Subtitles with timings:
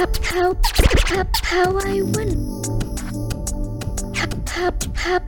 [0.00, 0.56] how,
[1.08, 2.32] how, how I win.
[4.14, 5.20] How, how, how,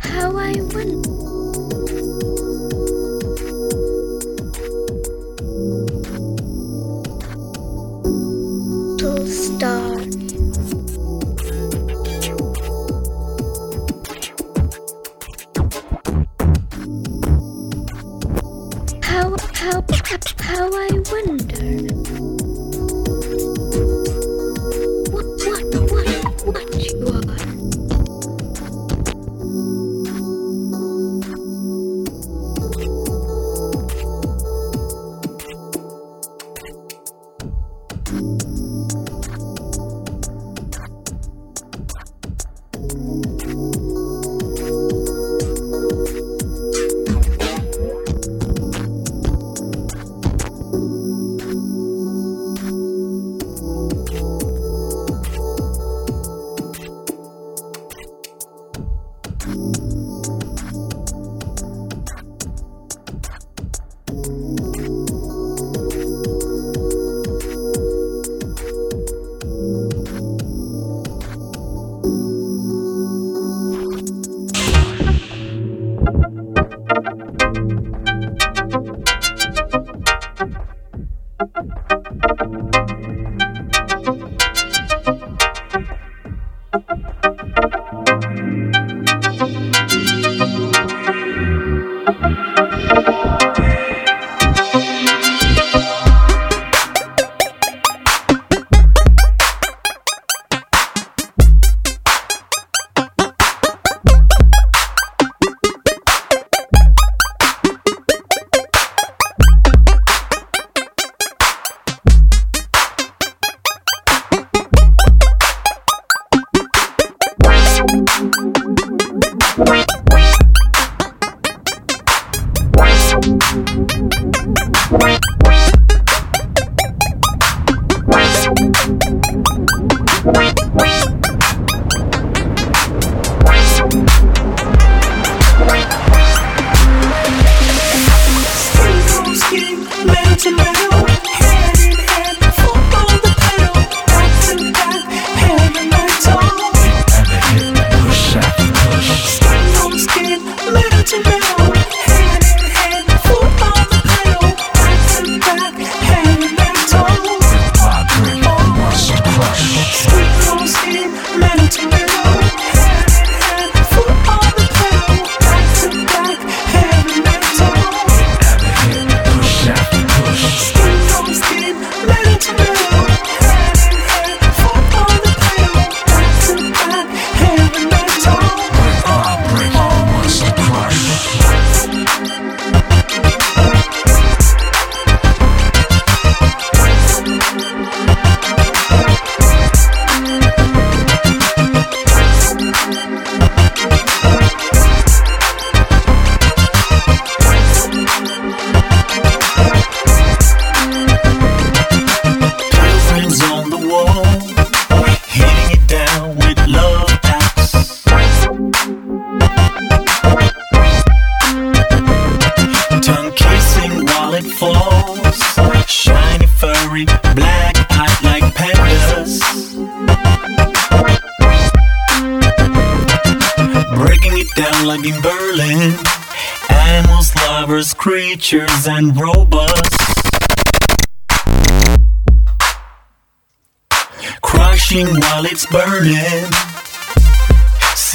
[0.00, 1.95] how I win.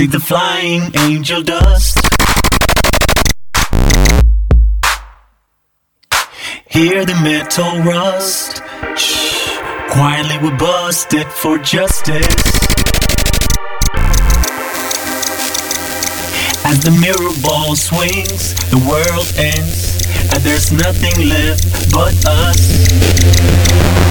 [0.02, 2.00] See the flying angel dust.
[6.66, 8.64] Hear the metal rust.
[8.98, 9.60] Shh,
[9.92, 12.42] quietly we bust it for justice.
[16.66, 20.02] As the mirror ball swings, the world ends,
[20.34, 24.11] and there's nothing left but us.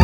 [0.00, 0.03] you.